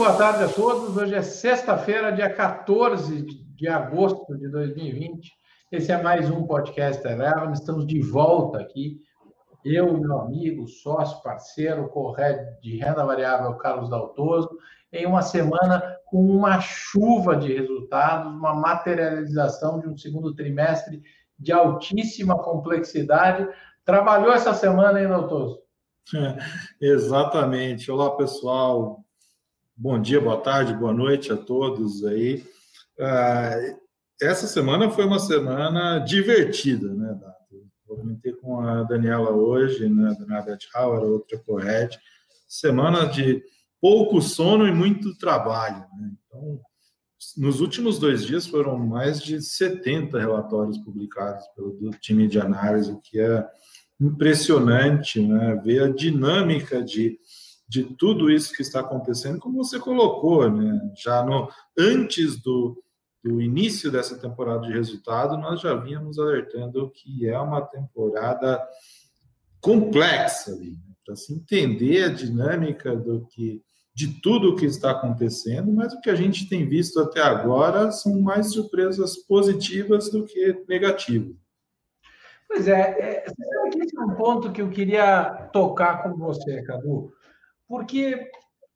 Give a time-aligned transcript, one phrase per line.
[0.00, 0.96] boa tarde a todos.
[0.96, 3.22] Hoje é sexta-feira, dia 14
[3.54, 5.30] de agosto de 2020.
[5.70, 7.52] Esse é mais um podcast Eleven.
[7.52, 8.96] Estamos de volta aqui.
[9.62, 14.48] Eu, meu amigo, sócio, parceiro, correto de renda variável, Carlos Daltoso,
[14.90, 21.02] em uma semana com uma chuva de resultados, uma materialização de um segundo trimestre
[21.38, 23.46] de altíssima complexidade.
[23.84, 25.60] Trabalhou essa semana, hein, Daltoso?
[26.14, 26.38] É,
[26.80, 27.90] exatamente.
[27.90, 29.04] Olá, pessoal.
[29.82, 32.44] Bom dia, boa tarde, boa noite a todos aí.
[33.00, 33.56] Ah,
[34.20, 37.66] essa semana foi uma semana divertida, né, Dato?
[37.86, 41.98] Comentei com a Daniela hoje, né, da Navet Hauer, outra correte.
[42.46, 43.42] Semana de
[43.80, 46.12] pouco sono e muito trabalho, né?
[46.26, 46.60] Então,
[47.38, 53.00] nos últimos dois dias foram mais de 70 relatórios publicados pelo time de análise, o
[53.00, 53.48] que é
[53.98, 55.58] impressionante, né?
[55.64, 57.18] Ver a dinâmica de
[57.70, 60.92] de tudo isso que está acontecendo, como você colocou, né?
[60.96, 62.82] Já no antes do,
[63.22, 68.60] do início dessa temporada de resultado, nós já vínhamos alertando que é uma temporada
[69.60, 70.94] complexa ali, né?
[71.06, 73.62] para se entender a dinâmica do que
[73.94, 77.92] de tudo o que está acontecendo, mas o que a gente tem visto até agora
[77.92, 81.36] são mais surpresas positivas do que negativas.
[82.48, 87.12] Pois é, é, esse é um ponto que eu queria tocar com você, Cadu
[87.70, 88.28] porque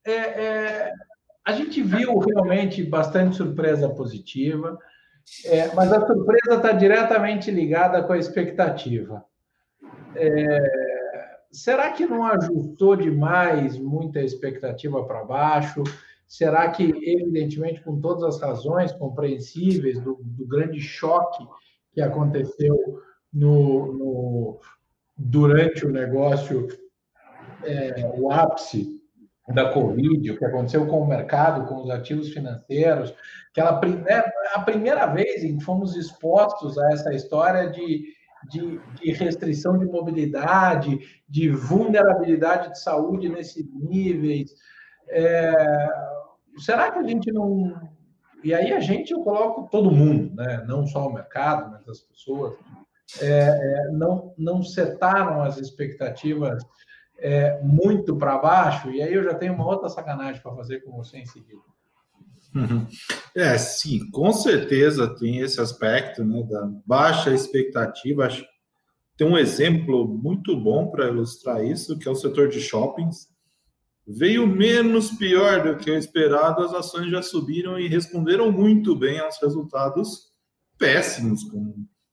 [0.06, 0.92] é, é,
[1.44, 4.78] a gente viu realmente bastante surpresa positiva,
[5.46, 9.24] é, mas a surpresa está diretamente ligada com a expectativa.
[10.14, 15.82] É, será que não ajustou demais muita expectativa para baixo?
[16.24, 21.44] Será que, evidentemente, com todas as razões compreensíveis do, do grande choque
[21.92, 24.60] que aconteceu no, no
[25.16, 26.68] durante o negócio
[27.66, 29.00] é, o ápice
[29.52, 33.14] da Covid, o que aconteceu com o mercado, com os ativos financeiros,
[33.50, 38.04] aquela primeira, a primeira vez em que fomos expostos a essa história de,
[38.50, 40.98] de, de, restrição de mobilidade,
[41.28, 44.54] de vulnerabilidade de saúde nesses níveis.
[45.10, 45.88] É,
[46.58, 47.92] será que a gente não.
[48.42, 50.64] E aí a gente, eu coloco todo mundo, né?
[50.66, 52.54] não só o mercado, mas as pessoas,
[53.20, 56.62] é, é, não, não setaram as expectativas
[57.18, 60.92] é, muito para baixo, e aí eu já tenho uma outra sacanagem para fazer com
[60.92, 61.62] você em seguida.
[62.54, 62.86] Uhum.
[63.34, 68.26] É, sim, com certeza tem esse aspecto né, da baixa expectativa.
[68.26, 68.44] Acho
[69.16, 73.28] tem um exemplo muito bom para ilustrar isso, que é o setor de shoppings.
[74.06, 79.20] Veio menos pior do que o esperado, as ações já subiram e responderam muito bem
[79.20, 80.32] aos resultados
[80.76, 81.40] péssimos,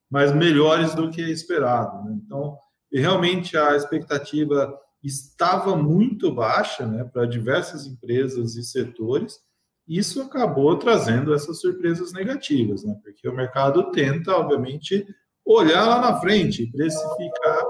[0.10, 2.06] mas melhores do que esperado.
[2.06, 2.20] Né?
[2.24, 2.56] Então,
[2.94, 4.74] realmente a expectativa
[5.04, 9.40] estava muito baixa né, para diversas empresas e setores,
[9.88, 15.06] isso acabou trazendo essas surpresas negativas, né, porque o mercado tenta, obviamente,
[15.46, 17.64] olhar lá na frente, precificar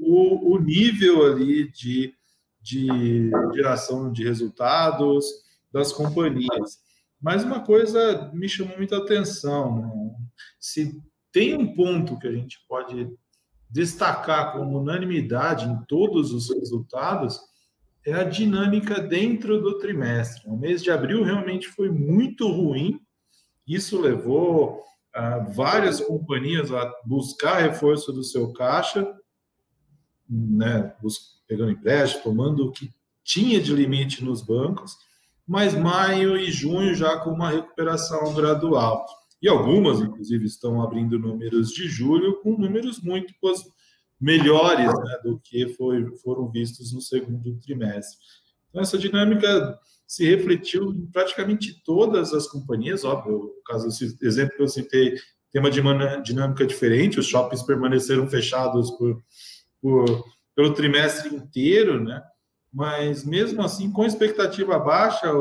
[0.00, 2.14] o, o nível ali de,
[2.60, 5.26] de geração de resultados
[5.72, 6.78] das companhias.
[7.20, 10.10] Mas uma coisa me chamou muita atenção, né?
[10.58, 11.00] se
[11.32, 13.10] tem um ponto que a gente pode
[13.70, 17.40] destacar como unanimidade em todos os resultados
[18.04, 20.48] é a dinâmica dentro do trimestre.
[20.48, 23.00] O mês de abril realmente foi muito ruim,
[23.66, 24.82] isso levou
[25.14, 29.06] ah, várias companhias a buscar reforço do seu caixa,
[30.28, 30.94] né,
[31.46, 32.92] pegando empréstimo, tomando o que
[33.22, 34.96] tinha de limite nos bancos,
[35.46, 39.06] mas maio e junho já com uma recuperação gradual.
[39.40, 43.32] E algumas, inclusive, estão abrindo números de julho com números muito
[44.20, 48.18] melhores né, do que foi, foram vistos no segundo trimestre.
[48.68, 54.56] Então, essa dinâmica se refletiu em praticamente todas as companhias, óbvio, no caso desse exemplo
[54.56, 55.14] que eu citei,
[55.52, 59.22] tem uma dinâmica diferente, os shoppings permaneceram fechados por,
[59.80, 60.24] por,
[60.54, 62.22] pelo trimestre inteiro, né?
[62.72, 65.32] mas mesmo assim, com expectativa baixa,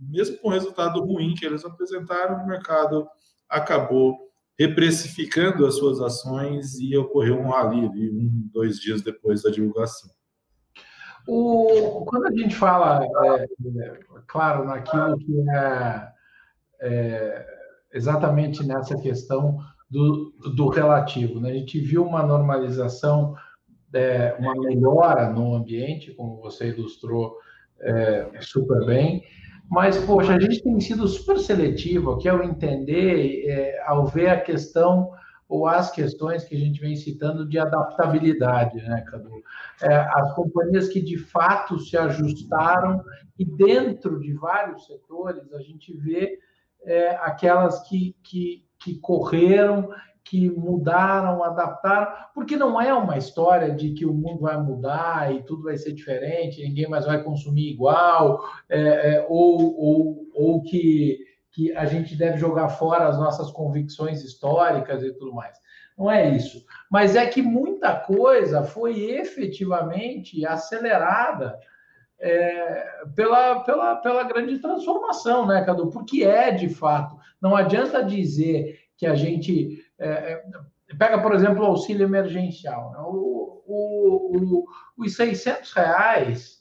[0.00, 3.08] mesmo com o resultado ruim que eles apresentaram, o mercado
[3.48, 4.26] acabou
[4.58, 10.10] reprecificando as suas ações e ocorreu um rally ali, um, dois dias depois da divulgação.
[11.28, 16.08] O, quando a gente fala, é, é, claro, naquilo que é,
[16.80, 17.46] é,
[17.92, 19.58] exatamente nessa questão
[19.90, 21.50] do, do relativo, né?
[21.50, 23.34] a gente viu uma normalização,
[23.92, 27.36] é, uma melhora no ambiente, como você ilustrou
[27.80, 29.22] é, super bem,
[29.68, 34.40] mas, poxa, a gente tem sido super seletivo aqui ao entender, é, ao ver a
[34.40, 35.10] questão
[35.48, 39.30] ou as questões que a gente vem citando de adaptabilidade, né, Cadu?
[39.82, 43.02] É, as companhias que de fato se ajustaram
[43.38, 46.38] e dentro de vários setores a gente vê
[46.84, 49.88] é, aquelas que, que, que correram,
[50.28, 55.42] que mudaram, adaptaram, porque não é uma história de que o mundo vai mudar e
[55.42, 58.80] tudo vai ser diferente, ninguém mais vai consumir igual, é,
[59.14, 61.18] é, ou, ou, ou que
[61.56, 65.58] que a gente deve jogar fora as nossas convicções históricas e tudo mais.
[65.96, 66.62] Não é isso.
[66.90, 71.58] Mas é que muita coisa foi efetivamente acelerada
[72.20, 72.84] é,
[73.14, 75.88] pela, pela, pela grande transformação, né, Cadu?
[75.88, 77.16] Porque é de fato.
[77.40, 79.82] Não adianta dizer que a gente.
[79.98, 80.42] É,
[80.88, 82.92] é pega, por exemplo, o auxílio emergencial.
[82.92, 82.98] Né?
[83.00, 84.64] O, o, o,
[84.98, 86.56] os 600 reais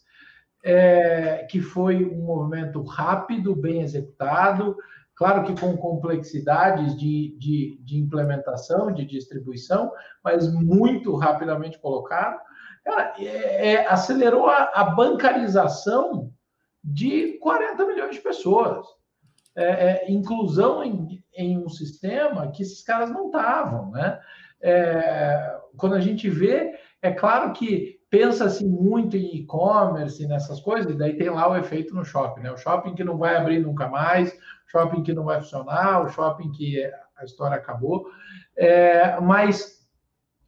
[0.65, 4.75] é, que foi um movimento rápido, bem executado,
[5.15, 9.91] claro que com complexidades de, de, de implementação, de distribuição,
[10.23, 12.41] mas muito rapidamente colocado,
[12.87, 16.31] é, é, acelerou a, a, bancarização
[16.83, 18.87] de 40 milhões de pessoas.
[19.55, 23.91] É, é, inclusão em, em, um sistema que esses caras não estavam.
[23.91, 24.19] Né?
[24.61, 30.97] É, quando a gente vê, é claro que pensa-se muito em e-commerce, nessas coisas, e
[30.97, 32.51] daí tem lá o efeito no shopping, né?
[32.51, 34.37] O shopping que não vai abrir nunca mais,
[34.67, 36.81] shopping que não vai funcionar, o shopping que
[37.17, 38.05] a história acabou.
[38.57, 39.85] É, mas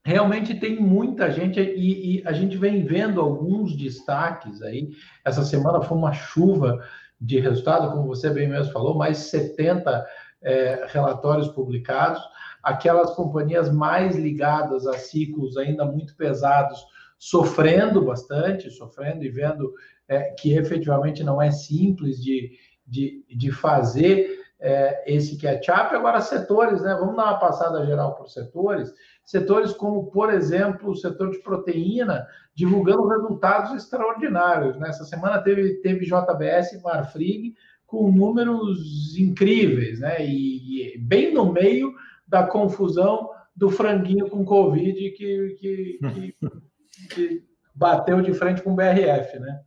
[0.06, 4.90] realmente tem muita gente e, e, a gente vem vendo alguns destaques aí.
[5.26, 6.82] Essa semana foi uma chuva
[7.20, 10.06] de resultado, como você bem mesmo falou, mais 70
[10.42, 12.22] é, relatórios publicados.
[12.62, 16.86] Aquelas companhias mais ligadas a ciclos ainda muito pesados
[17.18, 19.74] sofrendo bastante, sofrendo e vendo
[20.08, 22.52] é, que efetivamente não é simples de,
[22.86, 25.96] de, de fazer é, esse catch-up.
[25.96, 26.96] Agora, setores, né?
[27.00, 28.94] Vamos dar uma passada geral por setores.
[29.28, 32.26] Setores como, por exemplo, o setor de proteína,
[32.56, 34.80] divulgando resultados extraordinários.
[34.80, 35.10] Nessa né?
[35.10, 37.54] semana teve, teve JBS e Marfrig
[37.86, 40.26] com números incríveis, né?
[40.26, 41.94] E, e, bem no meio
[42.26, 46.36] da confusão do franguinho com Covid que, que, que
[47.14, 47.44] que
[47.76, 49.60] bateu de frente com o BRF, né?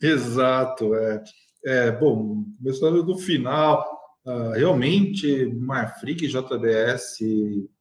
[0.00, 1.22] Exato, é.
[1.66, 3.93] é bom, começando do final,
[4.24, 7.18] uh, realmente Marfrig e JBS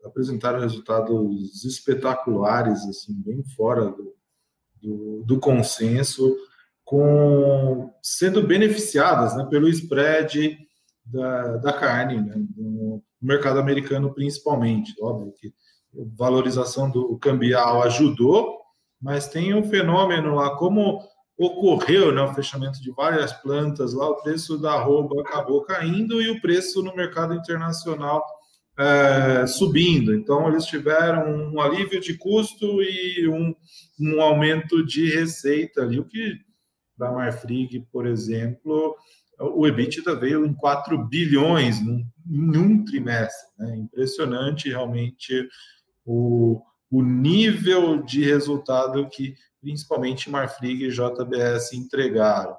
[0.04, 4.16] apresentaram resultados espetaculares, assim, bem fora do,
[4.82, 6.36] do, do consenso,
[6.84, 10.58] com sendo beneficiadas né, pelo spread
[11.06, 14.94] da, da carne, né, no mercado americano principalmente.
[15.02, 18.60] Óbvio que a valorização do cambial ajudou,
[19.02, 21.02] mas tem um fenômeno lá, como
[21.38, 26.30] ocorreu né, o fechamento de várias plantas lá, o preço da arroba acabou caindo e
[26.30, 28.24] o preço no mercado internacional
[28.78, 30.14] é, subindo.
[30.14, 33.56] Então, eles tiveram um alívio de custo e um,
[34.00, 36.36] um aumento de receita ali, o que,
[36.98, 38.96] para a Marfrig, por exemplo,
[39.40, 43.50] o EBITDA veio em 4 bilhões num, em um trimestre.
[43.58, 43.78] Né?
[43.78, 45.48] Impressionante, realmente,
[46.06, 49.34] o, o nível de resultado que
[49.64, 52.52] principalmente Marfrig e JBS entregaram.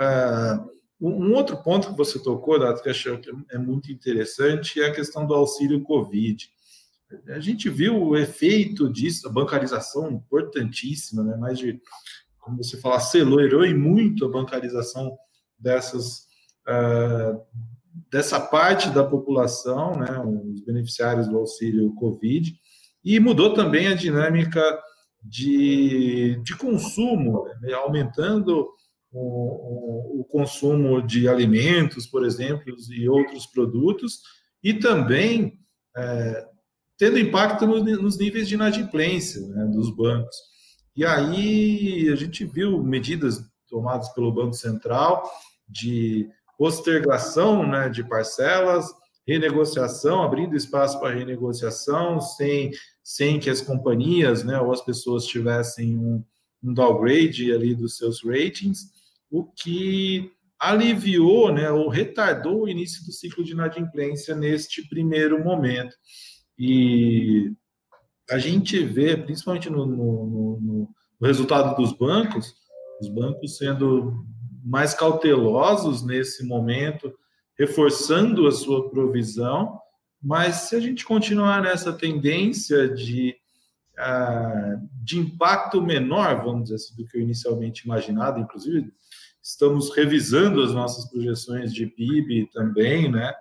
[0.00, 0.70] Uh,
[1.00, 4.92] um outro ponto que você tocou, Dato, que acho que é muito interessante, é a
[4.92, 6.50] questão do auxílio Covid.
[7.28, 11.36] A gente viu o efeito disso, a bancarização importantíssima, né?
[11.36, 11.78] mais de,
[12.38, 15.14] como você fala, acelerou e muito a bancarização
[15.58, 16.26] dessas,
[16.68, 17.40] uh,
[18.10, 20.18] dessa parte da população, né?
[20.52, 22.54] os beneficiários do auxílio Covid,
[23.04, 24.60] e mudou também a dinâmica
[25.22, 27.72] de, de consumo, né?
[27.74, 28.68] aumentando
[29.12, 34.20] o, o, o, consumo de alimentos, por exemplo, e outros produtos,
[34.62, 35.58] e também
[35.96, 36.46] é,
[36.96, 40.36] tendo impacto no, nos níveis de inadimplência né, dos bancos.
[40.96, 45.28] E aí a gente viu medidas tomadas pelo Banco Central
[45.68, 48.86] de postergação né, de parcelas,
[49.26, 52.70] renegociação, abrindo espaço para renegociação, sem,
[53.10, 56.24] sem que as companhias né, ou as pessoas tivessem um,
[56.62, 58.84] um downgrade ali dos seus ratings,
[59.28, 65.92] o que aliviou né, ou retardou o início do ciclo de inadimplência neste primeiro momento.
[66.56, 67.52] E
[68.30, 70.88] a gente vê, principalmente no, no, no,
[71.20, 72.54] no resultado dos bancos,
[73.00, 74.24] os bancos sendo
[74.64, 77.12] mais cautelosos nesse momento,
[77.58, 79.79] reforçando a sua provisão,
[80.22, 83.34] mas se a gente continuar nessa tendência de,
[83.98, 88.92] uh, de impacto menor, vamos dizer assim, do que o inicialmente imaginado, inclusive
[89.42, 93.32] estamos revisando as nossas projeções de PIB também, né?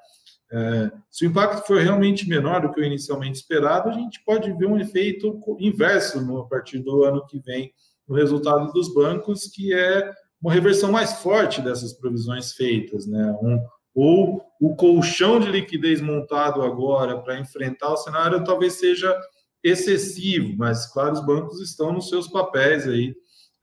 [0.51, 4.51] É, se o impacto for realmente menor do que o inicialmente esperado, a gente pode
[4.53, 7.71] ver um efeito inverso no, a partir do ano que vem
[8.07, 13.31] no resultado dos bancos, que é uma reversão mais forte dessas provisões feitas, né?
[13.43, 13.63] Um,
[13.99, 19.13] ou o colchão de liquidez montado agora para enfrentar o cenário talvez seja
[19.61, 23.13] excessivo, mas claro, os bancos estão nos seus papéis aí,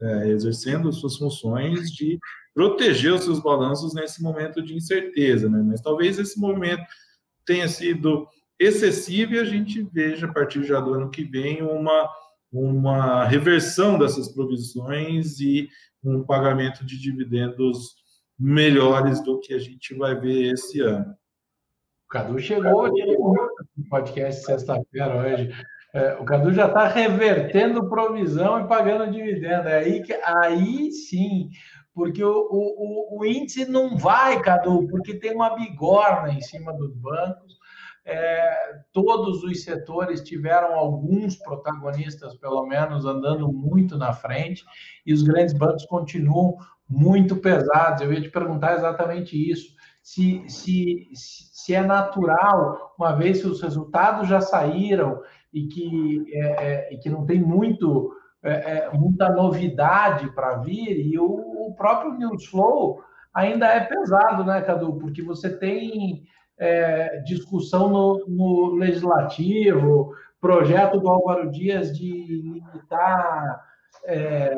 [0.03, 2.19] é, exercendo suas funções de
[2.55, 5.63] proteger os seus balanços nesse momento de incerteza, né?
[5.67, 6.85] Mas talvez esse momento
[7.47, 8.29] tenha sido
[8.59, 12.11] excessivo e a gente veja a partir já do ano que vem uma
[12.53, 15.69] uma reversão dessas provisões e
[16.03, 17.97] um pagamento de dividendos
[18.39, 21.15] melhores do que a gente vai ver esse ano.
[22.07, 25.53] O Cadu chegou no podcast sexta-feira hoje.
[25.93, 29.69] É, o Cadu já está revertendo provisão e pagando dividendo.
[29.69, 31.49] É aí, que, aí sim,
[31.95, 36.95] porque o, o, o, índice não vai, Cadu, porque tem uma bigorna em cima dos
[36.95, 37.57] bancos.
[38.05, 44.63] É, todos os setores tiveram alguns protagonistas, pelo menos, andando muito na frente,
[45.05, 46.57] e os grandes bancos continuam
[46.89, 48.03] muito pesados.
[48.03, 49.75] Eu ia te perguntar exatamente isso.
[50.03, 55.21] Se, se, se é natural, uma vez que os resultados já saíram
[55.53, 61.07] e que, é, é, e que não tem muito, é, é muita novidade para vir,
[61.07, 63.03] e o, o, próprio News Flow
[63.35, 64.95] ainda é pesado, né, Cadu?
[64.95, 66.25] Porque você tem
[66.59, 73.61] é, discussão no, no, legislativo, projeto do Álvaro Dias de limitar
[74.05, 74.57] é,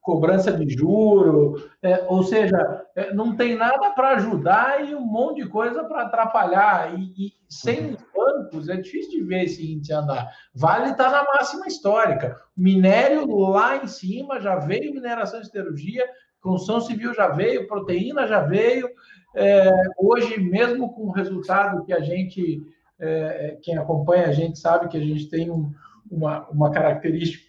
[0.00, 5.42] cobrança de juro, é, ou seja, é, não tem nada para ajudar e um monte
[5.42, 6.98] de coisa para atrapalhar.
[6.98, 10.30] E, e, sem os bancos é difícil de ver esse índice andar.
[10.54, 12.36] Vale está na máxima histórica.
[12.56, 16.06] Minério lá em cima já veio mineração de siderurgia,
[16.40, 18.88] construção civil já veio, proteína já veio.
[19.34, 22.62] É, hoje, mesmo com o resultado que a gente,
[22.98, 25.72] é, quem acompanha a gente sabe que a gente tem um,
[26.10, 27.47] uma, uma característica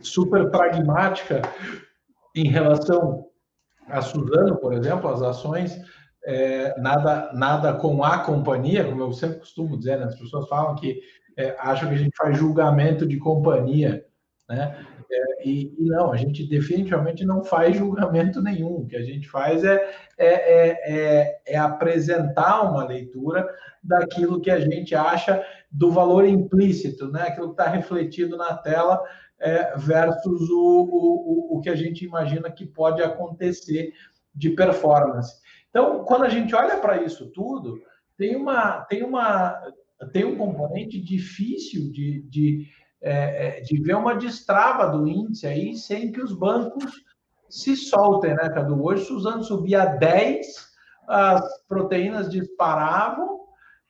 [0.00, 1.42] super pragmática
[2.34, 3.26] em relação
[3.88, 5.80] a Suzano, por exemplo, as ações,
[6.24, 10.06] é, nada, nada com a companhia, como eu sempre costumo dizer, né?
[10.06, 11.00] as pessoas falam que
[11.36, 14.04] é, acham que a gente faz julgamento de companhia,
[14.48, 14.76] né?
[15.08, 18.78] É, e, e, não, a gente definitivamente não faz julgamento nenhum.
[18.78, 19.88] O que a gente faz é,
[20.18, 23.48] é, é, é, é apresentar uma leitura
[23.82, 27.22] daquilo que a gente acha do valor implícito, né?
[27.22, 29.00] aquilo que está refletido na tela
[29.38, 33.92] é, versus o, o, o que a gente imagina que pode acontecer
[34.34, 35.34] de performance.
[35.70, 37.80] Então, quando a gente olha para isso tudo,
[38.16, 39.60] tem, uma, tem, uma,
[40.12, 42.66] tem um componente difícil de, de,
[43.00, 47.04] é, é de ver uma destrava do índice aí sem que os bancos
[47.48, 48.82] se soltem, né, Cadu?
[48.82, 50.46] Hoje, Suzano subia 10,
[51.06, 53.35] as proteínas disparavam,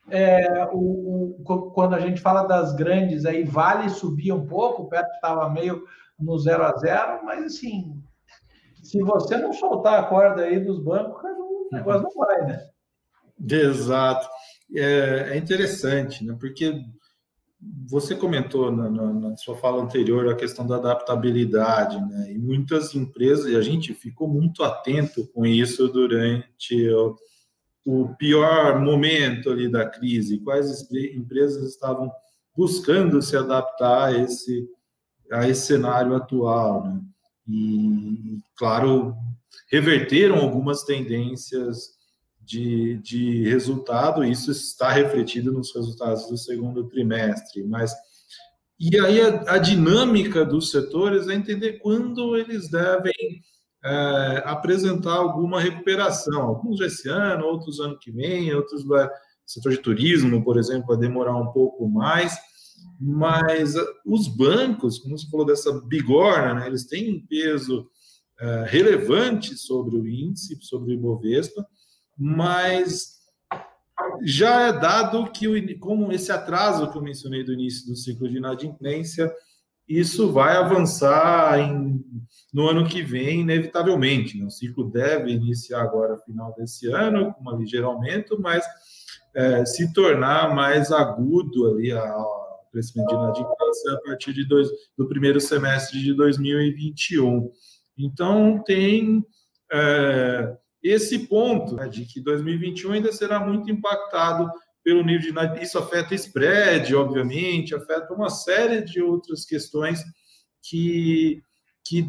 [0.09, 4.89] é, o, o, quando a gente fala das grandes, aí Vale subia um pouco, o
[4.89, 5.85] Petro estava meio
[6.19, 8.03] no zero a zero, mas assim,
[8.83, 12.69] se você não soltar a corda aí dos bancos, o negócio não vai, né?
[13.51, 14.29] Exato.
[14.75, 16.37] É, é interessante, né?
[16.39, 16.83] Porque
[17.89, 22.33] você comentou na, na, na, sua fala anterior a questão da adaptabilidade, né?
[22.33, 27.17] E muitas empresas, e a gente ficou muito atento com isso durante o,
[27.87, 32.11] o pior momento ali da crise, quais empresas estavam
[32.55, 34.69] buscando se adaptar a esse,
[35.31, 37.01] a esse cenário atual, né?
[37.49, 39.15] E, claro,
[39.71, 41.95] reverteram algumas tendências
[42.41, 47.95] de, de resultado, isso está refletido nos resultados do segundo trimestre, mas
[48.81, 53.15] e aí a, a dinâmica dos setores é entender quando eles devem
[53.87, 56.43] é, apresentar alguma recuperação.
[56.43, 59.09] Alguns esse ano, outros ano que vem, outros vai.
[59.47, 62.37] Setor de turismo, por exemplo, vai demorar um pouco mais,
[63.01, 67.89] mas ah, os bancos, como você falou dessa bigorna, né, eles têm um peso
[68.41, 71.65] é, relevante sobre o índice, sobre o Ibovespa,
[72.19, 73.21] mas
[74.25, 78.29] já é dado que, o, como esse atraso que eu mencionei do início do ciclo
[78.29, 79.33] de inadimplência,
[79.89, 82.01] isso vai avançar em,
[82.53, 84.39] no ano que vem, inevitavelmente.
[84.39, 84.47] Né?
[84.47, 88.65] O ciclo deve iniciar agora, final desse ano, com um ligeiro aumento, mas
[89.35, 95.09] é, se tornar mais agudo ali o crescimento de inadimplência a partir de dois, do
[95.09, 97.51] primeiro semestre de 2021.
[97.99, 99.25] Então, tem
[99.73, 104.51] é, esse ponto né, de que 2021 ainda será muito impactado
[104.87, 110.01] pelo nível de isso afeta spread, obviamente, afeta uma série de outras questões
[110.63, 111.43] que,
[111.85, 112.09] que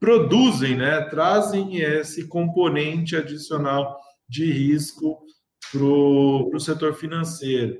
[0.00, 3.96] produzem, né, trazem esse componente adicional
[4.28, 5.24] de risco
[5.70, 7.78] para o setor financeiro.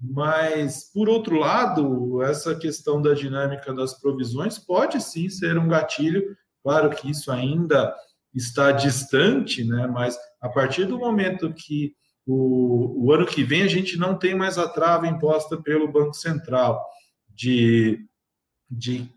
[0.00, 6.36] Mas, por outro lado, essa questão da dinâmica das provisões pode sim ser um gatilho.
[6.62, 7.92] Claro que isso ainda
[8.32, 9.88] está distante, né?
[9.88, 11.96] mas a partir do momento que
[12.30, 16.12] o, o ano que vem a gente não tem mais a trava imposta pelo Banco
[16.12, 16.84] Central
[17.34, 18.04] de,
[18.70, 19.10] de,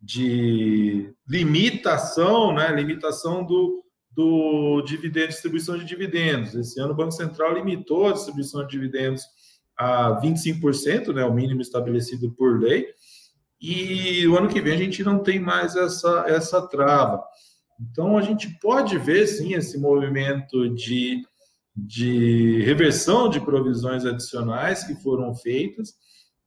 [0.00, 2.74] de limitação, né?
[2.74, 6.56] limitação do, do dividendo, distribuição de dividendos.
[6.56, 9.22] Esse ano o Banco Central limitou a distribuição de dividendos
[9.78, 12.88] a 25%, né, o mínimo estabelecido por lei,
[13.60, 17.22] e o ano que vem a gente não tem mais essa, essa trava.
[17.78, 21.22] Então, a gente pode ver, sim, esse movimento de,
[21.76, 25.94] de reversão de provisões adicionais que foram feitas,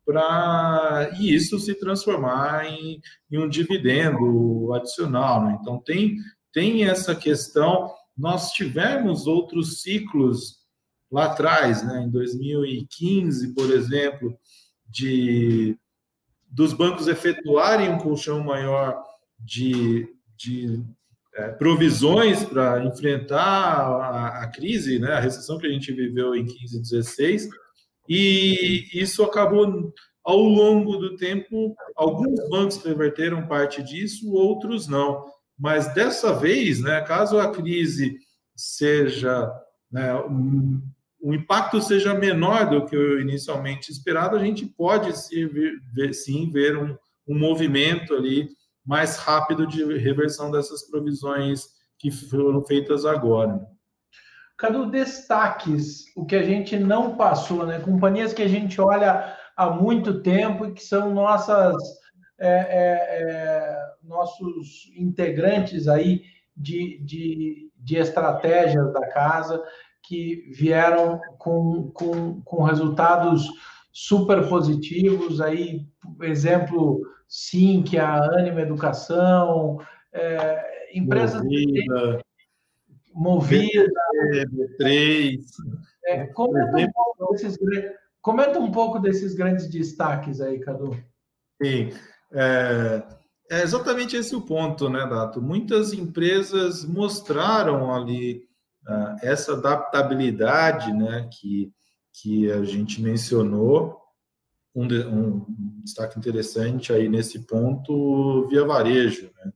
[0.05, 2.99] para e isso se transformar em,
[3.31, 5.45] em um dividendo adicional.
[5.45, 5.57] Né?
[5.61, 6.17] Então, tem,
[6.51, 7.93] tem essa questão.
[8.17, 10.57] Nós tivemos outros ciclos
[11.11, 14.37] lá atrás, né, em 2015, por exemplo,
[14.87, 15.77] de
[16.51, 19.03] dos bancos efetuarem um colchão maior
[19.39, 20.83] de, de
[21.35, 26.45] é, provisões para enfrentar a, a, crise, né, a recessão que a gente viveu em
[26.45, 27.49] 15 e 16,
[28.07, 29.93] e isso acabou
[30.23, 35.25] ao longo do tempo, alguns bancos reverteram parte disso, outros não.
[35.57, 38.17] Mas dessa vez, né, caso a crise
[38.55, 39.51] seja
[39.91, 40.13] né,
[41.21, 45.11] o impacto seja menor do que o inicialmente esperado, a gente pode
[45.93, 46.95] ver, sim ver um,
[47.27, 48.49] um movimento ali
[48.89, 53.63] mais rápido de reversão dessas provisões que foram feitas agora.
[54.57, 57.79] Cadu, destaques, o que a gente não passou, né?
[57.79, 61.75] Companhias que a gente olha há muito tempo e que são nossas,
[62.39, 66.23] é, é, é, nossos integrantes aí
[66.57, 69.63] de, de, de estratégias da casa
[70.01, 73.47] que vieram com, com, com resultados
[74.07, 75.41] super positivos.
[75.41, 75.85] Aí,
[76.21, 79.79] exemplo, sim, que a Anima Educação,
[80.13, 82.21] é, empresas Movida,
[83.13, 83.91] Movida
[84.79, 85.37] B3.
[86.05, 87.57] É, comenta, um pouco desses,
[88.21, 90.95] comenta um pouco desses grandes destaques aí, Cadu.
[91.61, 91.89] Sim.
[92.31, 93.03] É,
[93.51, 95.41] é exatamente esse o ponto, né, Dato?
[95.41, 98.43] Muitas empresas mostraram ali
[98.87, 101.73] uh, essa adaptabilidade né, que,
[102.13, 103.99] que a gente mencionou,
[104.75, 105.45] um, de, um,
[105.83, 109.31] destaque interessante aí nesse ponto, via varejo.
[109.35, 109.51] Né?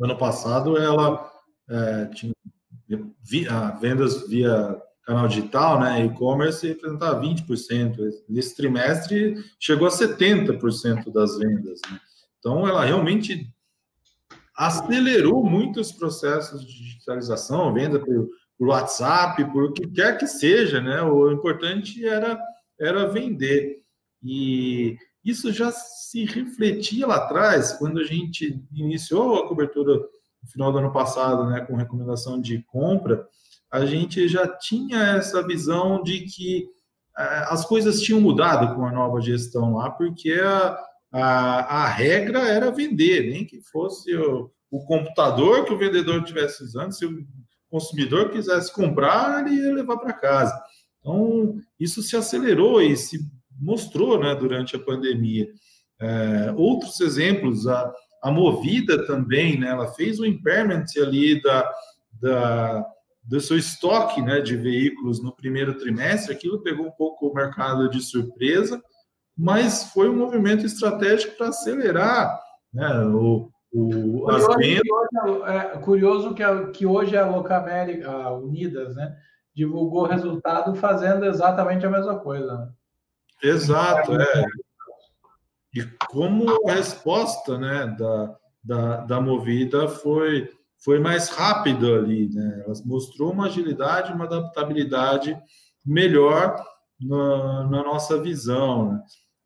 [0.00, 1.30] Ano passado, ela
[1.68, 2.34] é, tinha
[3.22, 7.96] via, vendas via canal digital, né, e-commerce, representava 20%.
[8.28, 11.80] Nesse trimestre, chegou a 70% das vendas.
[11.90, 12.00] Né?
[12.38, 13.52] Então, ela realmente
[14.56, 20.26] acelerou muito os processos de digitalização, venda por, por WhatsApp, por o que quer que
[20.26, 21.02] seja, né?
[21.02, 22.40] O importante era,
[22.78, 23.82] era vender.
[24.22, 30.70] E isso já se refletia lá atrás, quando a gente iniciou a cobertura no final
[30.70, 33.26] do ano passado, né, com recomendação de compra,
[33.70, 36.68] a gente já tinha essa visão de que
[37.18, 40.78] eh, as coisas tinham mudado com a nova gestão lá, porque a,
[41.10, 46.62] a, a regra era vender, nem que fosse o, o computador que o vendedor estivesse
[46.62, 47.26] usando, se o
[47.74, 50.56] consumidor quisesse comprar, ia levar para casa.
[51.00, 53.18] Então, isso se acelerou e se
[53.60, 55.48] mostrou né, durante a pandemia.
[56.00, 61.68] É, outros exemplos, a, a Movida também, né, ela fez o impairment ali da,
[62.22, 62.86] da,
[63.24, 67.90] do seu estoque né, de veículos no primeiro trimestre, aquilo pegou um pouco o mercado
[67.90, 68.80] de surpresa,
[69.36, 72.38] mas foi um movimento estratégico para acelerar
[72.72, 74.82] né, o, o, as vendas.
[74.82, 79.16] Que é, é, curioso que, a, que hoje a Locamérica, a Unidas, né,
[79.52, 82.56] divulgou resultado fazendo exatamente a mesma coisa.
[82.56, 82.68] Né?
[83.42, 84.44] Exato, é.
[85.74, 92.62] E como a resposta né, da, da, da Movida foi, foi mais rápida ali, né?
[92.64, 95.36] Ela mostrou uma agilidade, uma adaptabilidade
[95.84, 96.64] melhor
[97.00, 98.92] na, na nossa visão.
[98.92, 99.02] Né?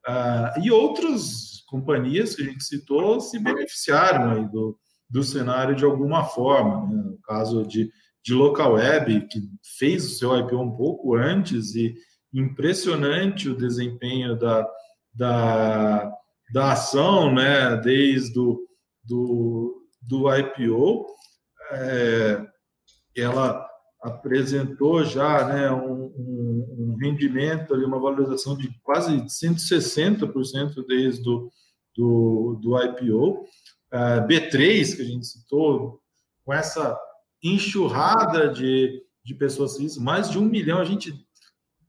[0.06, 4.78] Ah, e outras companhias que a gente citou se beneficiaram aí do,
[5.08, 6.86] do cenário de alguma forma.
[6.86, 7.02] Né?
[7.02, 7.90] No caso de,
[8.24, 9.40] de Local Web, que
[9.78, 11.94] fez o seu IPO um pouco antes e
[12.32, 14.68] impressionante o desempenho da,
[15.14, 16.12] da,
[16.52, 17.76] da ação, né?
[17.76, 18.66] desde o
[19.04, 21.06] do, do IPO.
[21.72, 22.46] É,
[23.16, 23.66] ela
[24.02, 32.58] apresentou já né, um, um, um, rendimento, ali, uma valorização de quase 160% desde do,
[32.60, 33.44] do IPO.
[33.90, 36.00] Uh, B3, que a gente citou,
[36.44, 36.98] com essa
[37.42, 40.78] enxurrada de, de pessoas físicas, mais de um milhão.
[40.78, 41.14] A gente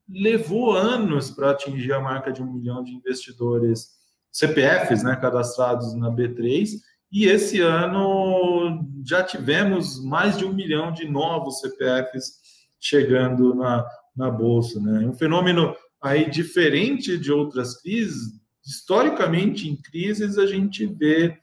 [0.07, 3.89] levou anos para atingir a marca de um milhão de investidores
[4.31, 6.79] CPFs né, cadastrados na B3,
[7.11, 12.39] e esse ano já tivemos mais de um milhão de novos CPFs
[12.79, 13.85] chegando na,
[14.19, 14.79] na Bolsa.
[14.81, 15.07] Né?
[15.07, 21.37] Um fenômeno aí diferente de outras crises, historicamente em crises a gente vê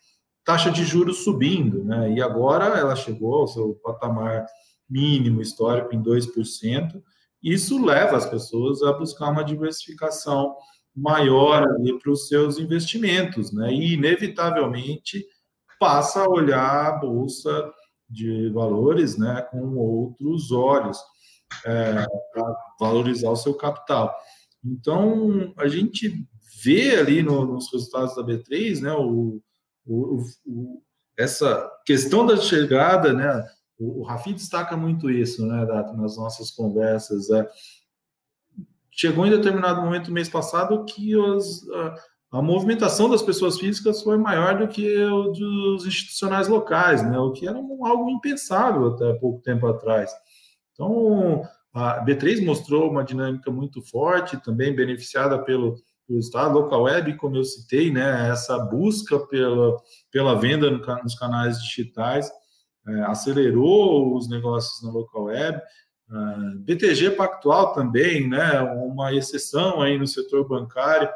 [0.45, 2.13] taxa de juros subindo, né?
[2.13, 4.47] e agora ela chegou ao seu patamar
[4.89, 7.03] mínimo histórico em 2%,
[7.43, 10.55] isso leva as pessoas a buscar uma diversificação
[10.95, 11.67] maior
[12.03, 13.71] para os seus investimentos, né?
[13.71, 15.25] E inevitavelmente
[15.79, 17.71] passa a olhar a bolsa
[18.09, 20.99] de valores, né, com outros olhos
[21.65, 22.07] é,
[22.79, 24.15] valorizar o seu capital.
[24.65, 26.27] Então a gente
[26.63, 29.41] vê ali no, nos resultados da B3, né, o,
[29.87, 30.83] o, o,
[31.17, 33.47] essa questão da chegada, né,
[33.79, 35.65] o, o Rafi destaca muito isso, né,
[35.97, 37.31] nas nossas conversas.
[37.31, 37.49] É,
[38.97, 41.95] chegou em determinado momento, mês passado, que os, a,
[42.39, 47.19] a, movimentação das pessoas físicas foi maior do que o dos institucionais locais, né?
[47.19, 50.11] o que era um, algo impensável até pouco tempo atrás.
[50.77, 57.17] Então, a B3 mostrou uma dinâmica muito forte, também beneficiada pelo, pelo Estado, local web,
[57.17, 58.31] como eu citei, né?
[58.31, 59.77] essa busca pela,
[60.13, 62.31] pela venda no, nos canais digitais,
[62.87, 65.61] é, acelerou os negócios na local web,
[66.09, 71.11] Uh, BTG Pactual também, né, uma exceção aí no setor bancário,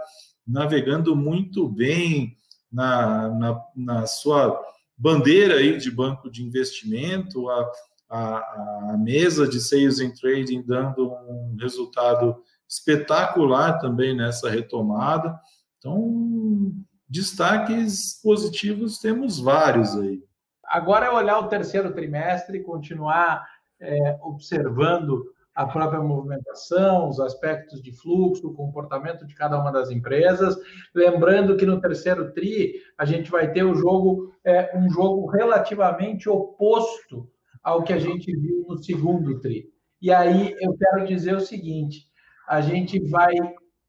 [0.45, 2.37] navegando muito bem
[2.73, 4.61] na, na, na sua
[4.97, 7.71] bandeira aí de banco de investimento, a,
[8.11, 15.39] a, a, mesa de Sales and Trading dando um resultado espetacular também nessa retomada.
[15.79, 16.73] Então,
[17.09, 20.21] destaques positivos temos vários aí.
[20.65, 23.47] Agora é olhar o terceiro trimestre, continuar
[23.81, 29.91] é, observando a própria movimentação, os aspectos de fluxo, o comportamento de cada uma das
[29.91, 30.57] empresas.
[30.95, 36.29] Lembrando que no terceiro TRI a gente vai ter o jogo, é, um jogo relativamente
[36.29, 37.29] oposto
[37.63, 39.69] ao que a gente viu no segundo TRI.
[40.01, 42.07] E aí eu quero dizer o seguinte:
[42.49, 43.35] a gente vai,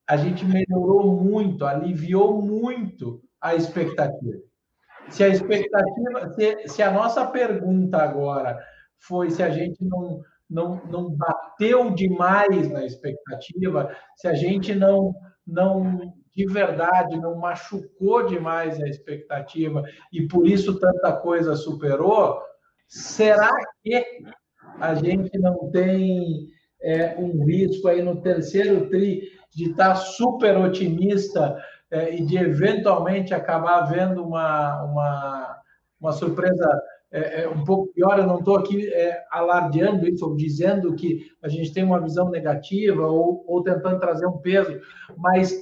[0.07, 4.39] a gente melhorou muito, aliviou muito a expectativa.
[5.09, 8.59] Se a expectativa, se, se a nossa pergunta agora
[8.99, 15.13] foi se a gente não, não, não bateu demais na expectativa, se a gente não,
[15.45, 22.41] não de verdade não machucou demais a expectativa e por isso tanta coisa superou,
[22.91, 23.49] será
[23.81, 24.05] que
[24.81, 26.49] a gente não tem
[26.81, 31.57] é, um risco aí no terceiro tri de estar super otimista
[31.89, 35.61] é, e de eventualmente acabar vendo uma, uma,
[36.01, 36.67] uma surpresa
[37.09, 41.31] é, é um pouco pior, eu não estou aqui é, alardeando isso, ou dizendo que
[41.41, 44.81] a gente tem uma visão negativa, ou, ou tentando trazer um peso,
[45.17, 45.53] mas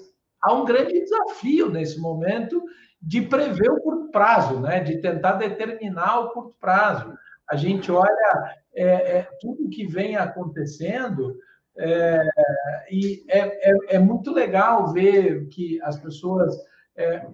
[0.42, 2.60] há um grande desafio nesse momento
[3.02, 4.80] de prever o curto prazo, né?
[4.82, 7.14] de tentar determinar o curto prazo.
[7.50, 11.36] A gente olha é, é, tudo que vem acontecendo
[11.78, 12.30] é,
[12.92, 16.54] e é, é, é, muito legal ver que as pessoas,
[16.96, 17.26] é,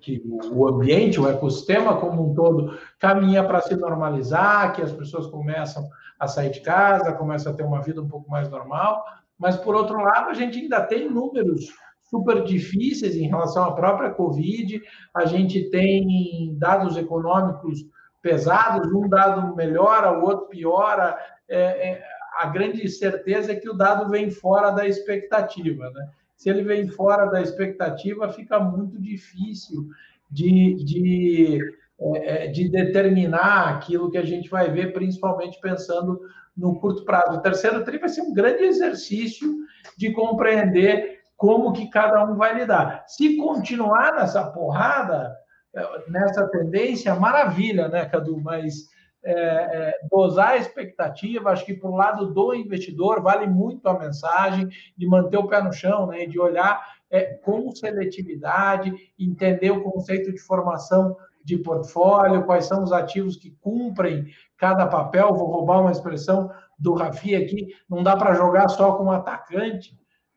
[0.00, 5.26] que o ambiente, o ecossistema como um todo caminha para se normalizar, que as pessoas
[5.26, 9.04] começam a sair de casa, começam a ter uma vida um pouco mais normal,
[9.38, 11.70] mas por outro lado, a gente ainda tem números
[12.08, 14.80] super difíceis em relação à própria Covid,
[15.14, 17.84] a gente tem dados econômicos
[18.22, 21.16] pesados, um dado melhora, o outro piora,
[21.48, 22.02] é, é,
[22.40, 26.08] a grande certeza é que o dado vem fora da expectativa, né?
[26.36, 29.88] se ele vem fora da expectativa, fica muito difícil
[30.30, 31.58] de, de,
[31.98, 36.20] é, é, de determinar aquilo que a gente vai ver, principalmente pensando
[36.56, 37.38] no curto prazo.
[37.38, 39.56] O terceiro TRI vai ser um grande exercício
[39.96, 43.04] de compreender como que cada um vai lidar.
[43.06, 45.36] Se continuar nessa porrada,
[45.74, 48.40] é, nessa tendência, maravilha, né, Cadu?
[48.40, 48.88] Mas
[49.22, 53.98] é, é, dosar a expectativa, acho que para o lado do investidor vale muito a
[53.98, 59.82] mensagem de manter o pé no chão, né, de olhar é, com seletividade, entender o
[59.82, 65.34] conceito de formação de portfólio, quais são os ativos que cumprem cada papel.
[65.34, 69.96] Vou roubar uma expressão do Rafi aqui: não dá para jogar só com atacante.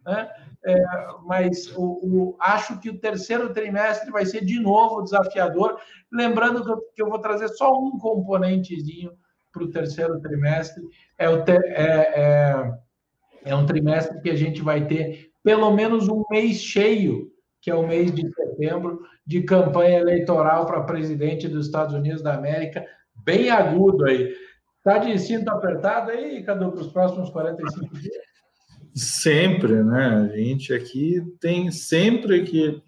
[0.10, 0.28] Né?
[0.66, 0.76] É,
[1.24, 5.80] mas o, o, acho que o terceiro trimestre vai ser de novo desafiador.
[6.12, 9.12] Lembrando que eu, que eu vou trazer só um componentezinho
[9.52, 10.84] para o terceiro trimestre.
[11.18, 11.84] É, o ter, é,
[12.16, 12.74] é,
[13.46, 17.76] é um trimestre que a gente vai ter pelo menos um mês cheio, que é
[17.76, 22.84] o mês de setembro, de campanha eleitoral para presidente dos Estados Unidos da América,
[23.24, 24.34] bem agudo aí.
[24.84, 28.29] Tá de cinto apertado aí, Cadu, para os próximos 45 dias?
[29.00, 30.30] Sempre, né?
[30.32, 32.82] A gente aqui tem sempre que,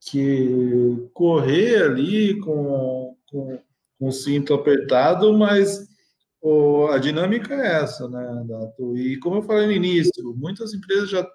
[0.00, 3.58] que correr ali com, com,
[3.98, 5.86] com o cinto apertado, mas
[6.40, 8.96] o, a dinâmica é essa, né, Dato?
[8.96, 11.26] E como eu falei no início, muitas empresas já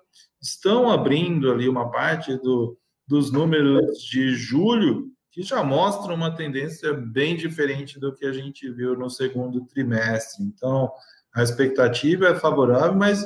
[0.42, 6.94] estão abrindo ali uma parte do, dos números de julho que já mostram uma tendência
[6.94, 10.44] bem diferente do que a gente viu no segundo trimestre.
[10.44, 10.90] Então,
[11.34, 13.26] a expectativa é favorável, mas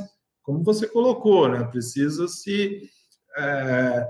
[0.50, 2.90] como você colocou, né, precisa se
[3.38, 4.08] é,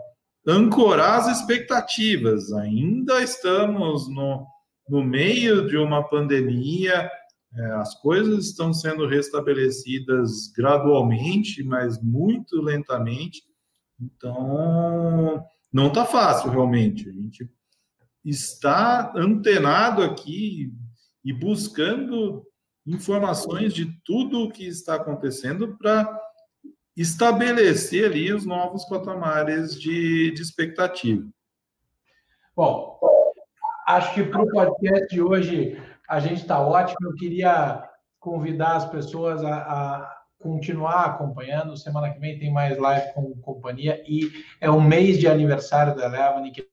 [0.47, 2.53] ancorar as expectativas.
[2.53, 4.47] Ainda estamos no,
[4.87, 7.11] no meio de uma pandemia,
[7.53, 13.43] é, as coisas estão sendo restabelecidas gradualmente, mas muito lentamente.
[13.99, 17.09] Então, não está fácil realmente.
[17.09, 17.49] A gente
[18.23, 20.71] está antenado aqui
[21.21, 22.45] e buscando
[22.87, 26.18] informações de tudo o que está acontecendo para
[26.95, 31.25] estabelecer ali os novos patamares de, de expectativa.
[32.55, 32.99] Bom,
[33.87, 36.97] acho que para o podcast de hoje a gente está ótimo.
[37.03, 37.87] Eu queria
[38.19, 41.77] convidar as pessoas a, a, continuar acompanhando.
[41.77, 46.05] Semana que vem tem mais live com companhia e é o mês de aniversário da
[46.05, 46.67] Eleven que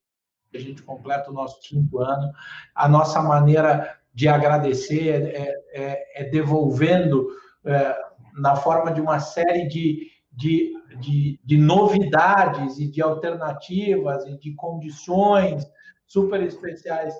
[0.54, 2.32] a gente completa o nosso quinto ano.
[2.74, 7.28] A nossa maneira de agradecer é, é, é devolvendo
[7.64, 8.05] é,
[8.36, 14.54] na forma de uma série de, de, de, de novidades e de alternativas e de
[14.54, 15.66] condições
[16.06, 17.14] super especiais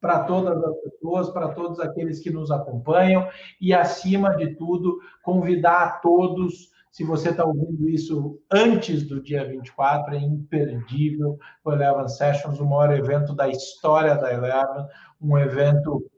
[0.00, 3.28] para todas as pessoas, para todos aqueles que nos acompanham
[3.60, 6.70] e, acima de tudo, convidar a todos.
[6.90, 12.66] Se você está ouvindo isso antes do dia 24, é imperdível o Eleven Sessions, o
[12.66, 14.86] maior evento da história da Eleven,
[15.20, 16.09] um evento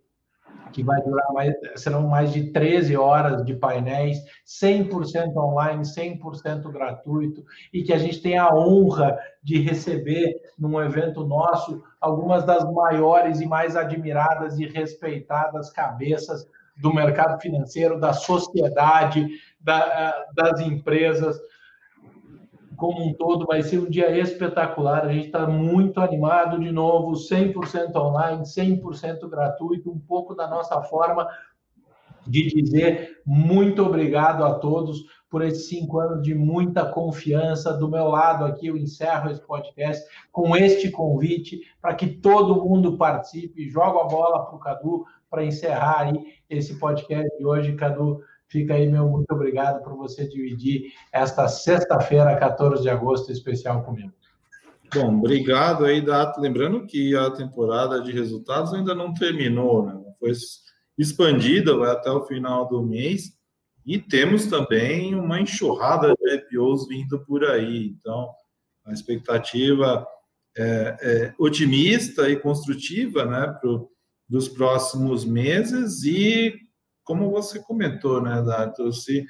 [0.73, 7.45] que vai durar mais, serão mais de 13 horas de painéis, 100% online, 100% gratuito,
[7.73, 13.41] e que a gente tem a honra de receber num evento nosso algumas das maiores
[13.41, 19.29] e mais admiradas e respeitadas cabeças do mercado financeiro, da sociedade,
[19.61, 21.39] da, das empresas
[22.83, 23.47] como um todo.
[23.47, 25.05] Vai ser um dia espetacular.
[25.05, 30.83] A gente está muito animado de novo, 100% online, 100% gratuito, um pouco da nossa
[30.83, 31.29] forma
[32.27, 37.73] de dizer muito obrigado a todos por esses cinco anos de muita confiança.
[37.73, 42.99] Do meu lado aqui, eu encerro esse podcast com este convite para que todo mundo
[42.99, 43.71] participe.
[43.71, 47.77] Jogo a bola para o Cadu para encerrar aí esse podcast de hoje.
[47.77, 48.21] Cadu,
[48.53, 54.13] Fica aí meu muito obrigado por você dividir esta sexta-feira, 14 de agosto, especial comigo.
[54.95, 56.39] Bom, obrigado aí, Dato.
[56.39, 59.99] Lembrando que a temporada de resultados ainda não terminou, né?
[60.21, 60.33] Foi
[60.99, 63.33] expandida, vai até o final do mês.
[63.87, 67.87] E temos também uma enxurrada de IPOs vindo por aí.
[67.87, 68.29] Então,
[68.85, 70.07] a expectativa
[70.55, 76.05] é, é otimista e construtiva né, para os próximos meses.
[76.05, 76.55] E
[77.05, 79.25] como você comentou, né, Dato, se,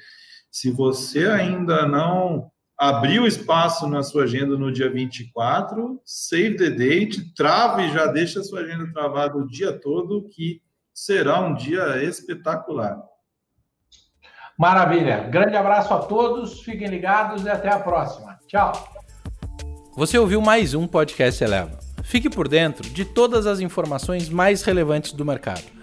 [0.51, 7.33] se você ainda não abriu espaço na sua agenda no dia 24, save the date,
[7.33, 10.61] trave e já deixa a sua agenda travada o dia todo, que
[10.93, 13.01] será um dia espetacular.
[14.57, 15.21] Maravilha.
[15.29, 18.37] Grande abraço a todos, fiquem ligados e até a próxima.
[18.47, 18.71] Tchau.
[19.95, 21.79] Você ouviu mais um podcast Eleva.
[22.03, 25.82] Fique por dentro de todas as informações mais relevantes do mercado